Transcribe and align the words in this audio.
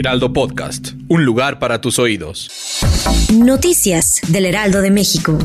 Heraldo 0.00 0.32
Podcast, 0.32 0.92
un 1.08 1.26
lugar 1.26 1.58
para 1.58 1.82
tus 1.82 1.98
oídos. 1.98 2.80
Noticias 3.34 4.22
del 4.28 4.46
Heraldo 4.46 4.80
de 4.80 4.90
México. 4.90 5.36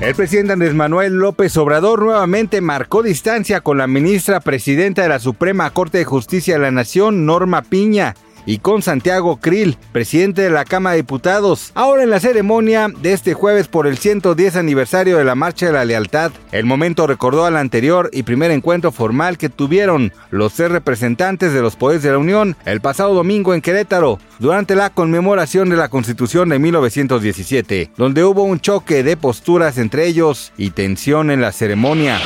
El 0.00 0.14
presidente 0.14 0.54
Andrés 0.54 0.72
Manuel 0.72 1.12
López 1.12 1.54
Obrador 1.58 2.00
nuevamente 2.00 2.62
marcó 2.62 3.02
distancia 3.02 3.60
con 3.60 3.76
la 3.76 3.86
ministra 3.86 4.40
presidenta 4.40 5.02
de 5.02 5.10
la 5.10 5.18
Suprema 5.18 5.68
Corte 5.74 5.98
de 5.98 6.06
Justicia 6.06 6.54
de 6.54 6.60
la 6.60 6.70
Nación, 6.70 7.26
Norma 7.26 7.60
Piña 7.60 8.14
y 8.46 8.58
con 8.58 8.82
Santiago 8.82 9.36
Krill, 9.36 9.76
presidente 9.92 10.42
de 10.42 10.50
la 10.50 10.64
Cámara 10.64 10.94
de 10.94 11.02
Diputados, 11.02 11.72
ahora 11.74 12.02
en 12.02 12.10
la 12.10 12.20
ceremonia 12.20 12.88
de 12.88 13.12
este 13.12 13.34
jueves 13.34 13.68
por 13.68 13.86
el 13.86 13.98
110 13.98 14.56
aniversario 14.56 15.18
de 15.18 15.24
la 15.24 15.34
Marcha 15.34 15.66
de 15.66 15.72
la 15.72 15.84
Lealtad. 15.84 16.32
El 16.50 16.64
momento 16.64 17.06
recordó 17.06 17.44
al 17.44 17.56
anterior 17.56 18.10
y 18.12 18.22
primer 18.22 18.50
encuentro 18.50 18.92
formal 18.92 19.38
que 19.38 19.48
tuvieron 19.48 20.12
los 20.30 20.54
tres 20.54 20.70
representantes 20.70 21.52
de 21.52 21.62
los 21.62 21.76
poderes 21.76 22.02
de 22.02 22.10
la 22.10 22.18
Unión 22.18 22.56
el 22.64 22.80
pasado 22.80 23.14
domingo 23.14 23.54
en 23.54 23.60
Querétaro, 23.60 24.18
durante 24.38 24.74
la 24.74 24.90
conmemoración 24.90 25.70
de 25.70 25.76
la 25.76 25.88
Constitución 25.88 26.48
de 26.48 26.58
1917, 26.58 27.92
donde 27.96 28.24
hubo 28.24 28.42
un 28.42 28.60
choque 28.60 29.02
de 29.02 29.16
posturas 29.16 29.78
entre 29.78 30.06
ellos 30.06 30.52
y 30.56 30.70
tensión 30.70 31.30
en 31.30 31.40
la 31.40 31.52
ceremonia. 31.52 32.18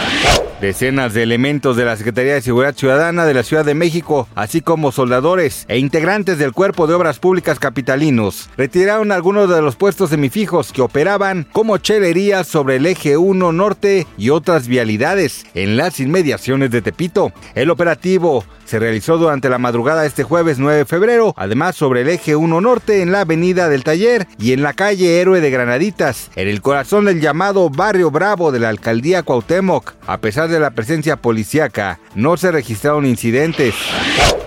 Decenas 0.61 1.13
de 1.13 1.23
elementos 1.23 1.77
de 1.77 1.85
la 1.85 1.99
Secretaría 1.99 2.33
de 2.33 2.41
Seguridad 2.41 2.75
Ciudadana 2.75 3.27
de 3.27 3.35
la 3.35 3.43
Ciudad 3.43 3.65
de 3.65 3.75
México, 3.75 4.27
así 4.35 4.63
como 4.63 4.91
soldadores 4.91 5.67
e 5.69 5.77
integrantes 5.77 6.39
del 6.39 6.53
Cuerpo 6.53 6.87
de 6.87 6.95
Obras 6.95 7.19
Públicas 7.19 7.59
Capitalinos, 7.59 8.49
retiraron 8.57 9.13
algunos 9.13 9.51
de 9.51 9.61
los 9.61 9.77
puestos 9.77 10.09
semifijos 10.09 10.73
que 10.73 10.81
operaban 10.81 11.47
como 11.53 11.77
chelerías 11.77 12.47
sobre 12.47 12.77
el 12.77 12.87
eje 12.87 13.19
1 13.19 13.53
norte 13.53 14.07
y 14.17 14.31
otras 14.31 14.67
vialidades 14.67 15.45
en 15.53 15.77
las 15.77 16.01
inmediaciones 16.01 16.71
de 16.71 16.81
Tepito. 16.81 17.33
El 17.55 17.69
operativo 17.69 18.43
se 18.65 18.79
realizó 18.79 19.19
durante 19.19 19.49
la 19.49 19.59
madrugada 19.59 20.07
este 20.07 20.25
jueves 20.25 20.59
9 20.59 20.79
de 20.79 20.85
febrero, 20.87 21.35
además 21.37 21.77
sobre 21.77 22.01
el 22.01 22.09
eje 22.09 22.35
1 22.35 22.61
norte 22.61 23.03
en 23.03 23.13
la 23.13 23.21
avenida 23.21 23.69
del 23.69 23.85
Taller 23.85 24.27
y 24.39 24.53
en 24.53 24.63
la 24.63 24.73
calle 24.73 25.21
Héroe 25.21 25.41
de 25.41 25.51
Granaditas, 25.51 26.31
en 26.35 26.49
el 26.49 26.63
corazón 26.63 27.05
del 27.05 27.21
llamado 27.21 27.71
Barrio 27.71 28.11
Bravo 28.11 28.51
de 28.53 28.59
la 28.59 28.71
alcaldía 28.71 29.23
Cuauhtémoc. 29.23 29.95
A 30.07 30.19
pesar 30.19 30.46
de 30.49 30.61
la 30.61 30.71
presencia 30.71 31.17
policíaca, 31.17 32.01
no 32.15 32.37
se 32.37 32.53
registraron 32.53 33.07
incidentes. 33.07 33.75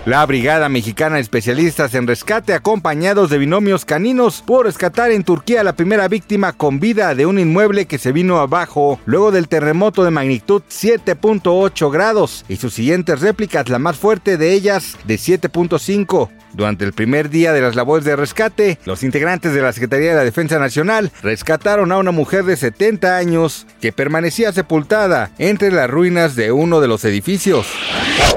La 0.06 0.24
Brigada 0.24 0.70
Mexicana 0.70 1.18
Especialistas 1.18 1.94
en 1.94 2.06
Rescate, 2.06 2.54
acompañados 2.54 3.28
de 3.28 3.36
binomios 3.36 3.84
caninos, 3.84 4.42
pudo 4.46 4.62
rescatar 4.62 5.10
en 5.10 5.24
Turquía 5.24 5.62
la 5.62 5.74
primera 5.74 6.08
víctima 6.08 6.54
con 6.54 6.80
vida 6.80 7.14
de 7.14 7.26
un 7.26 7.38
inmueble 7.38 7.84
que 7.84 7.98
se 7.98 8.10
vino 8.10 8.38
abajo 8.38 8.98
luego 9.04 9.30
del 9.30 9.46
terremoto 9.46 10.02
de 10.02 10.10
magnitud 10.10 10.62
7.8 10.70 11.92
grados 11.92 12.46
y 12.48 12.56
sus 12.56 12.72
siguientes 12.72 13.20
réplicas, 13.20 13.68
la 13.68 13.78
más 13.78 13.96
fuerte 13.96 14.38
de 14.38 14.54
ellas 14.54 14.96
de 15.04 15.16
7.5. 15.16 16.39
Durante 16.52 16.84
el 16.84 16.92
primer 16.92 17.30
día 17.30 17.52
de 17.52 17.60
las 17.60 17.76
labores 17.76 18.04
de 18.04 18.16
rescate, 18.16 18.78
los 18.84 19.02
integrantes 19.02 19.54
de 19.54 19.62
la 19.62 19.72
Secretaría 19.72 20.10
de 20.10 20.16
la 20.16 20.24
Defensa 20.24 20.58
Nacional 20.58 21.12
rescataron 21.22 21.92
a 21.92 21.98
una 21.98 22.10
mujer 22.10 22.44
de 22.44 22.56
70 22.56 23.16
años 23.16 23.66
que 23.80 23.92
permanecía 23.92 24.52
sepultada 24.52 25.30
entre 25.38 25.70
las 25.70 25.88
ruinas 25.88 26.36
de 26.36 26.52
uno 26.52 26.80
de 26.80 26.88
los 26.88 27.04
edificios. 27.04 27.66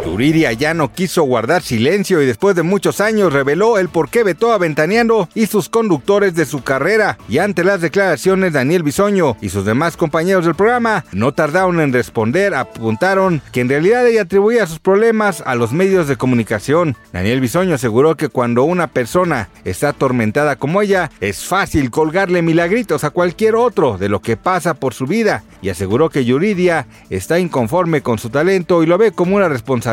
Yuridia 0.06 0.52
ya 0.52 0.74
no 0.74 0.92
quiso 0.92 1.24
guardar 1.24 1.62
silencio 1.62 2.22
y 2.22 2.26
después 2.26 2.56
de 2.56 2.64
muchos 2.64 3.00
años 3.00 3.32
reveló 3.32 3.78
el 3.78 3.90
por 3.90 4.10
qué 4.10 4.24
vetó 4.24 4.52
a 4.52 4.58
Ventaneando 4.58 5.30
y 5.34 5.46
sus 5.46 5.70
conductores 5.70 6.36
de 6.36 6.46
su 6.46 6.64
carrera. 6.64 7.18
Y 7.30 7.38
ante 7.38 7.64
las 7.64 7.82
declaraciones, 7.82 8.54
Daniel 8.54 8.84
Bisoño 8.84 9.38
y 9.42 9.50
sus 9.50 9.66
demás 9.66 9.96
compañeros 9.98 10.46
del 10.46 10.56
programa 10.56 11.06
no 11.12 11.34
tardaron 11.34 11.80
en 11.80 11.94
responder, 11.94 12.54
apuntaron 12.54 13.42
que 13.52 13.62
en 13.62 13.70
realidad 13.70 14.06
ella 14.06 14.24
atribuía 14.24 14.68
sus 14.68 14.80
problemas 14.80 15.42
a 15.46 15.56
los 15.56 15.72
medios 15.72 16.08
de 16.08 16.18
comunicación. 16.18 16.96
Daniel 17.12 17.42
Bisoño 17.42 17.76
aseguró 17.76 18.16
que 18.18 18.30
cuando 18.30 18.64
una 18.64 18.88
persona 18.88 19.50
está 19.64 19.90
atormentada 19.90 20.58
como 20.58 20.82
ella, 20.82 21.12
es 21.22 21.46
fácil 21.46 21.92
colgarle 21.92 22.42
milagritos 22.42 23.04
a 23.04 23.10
cualquier 23.10 23.56
otro 23.56 23.98
de 23.98 24.10
lo 24.10 24.22
que 24.22 24.38
pasa 24.38 24.74
por 24.74 24.94
su 24.94 25.06
vida 25.08 25.44
y 25.62 25.70
aseguró 25.70 26.10
que 26.10 26.26
Yuridia 26.26 26.88
está 27.10 27.40
inconforme 27.40 28.02
con 28.02 28.20
su 28.20 28.30
talento 28.30 28.84
y 28.84 28.86
lo 28.86 28.98
ve 28.98 29.12
como 29.12 29.38
una 29.38 29.48
responsabilidad 29.48 29.93